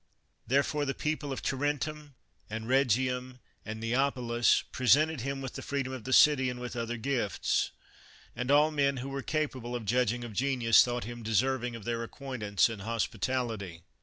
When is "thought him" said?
10.83-11.21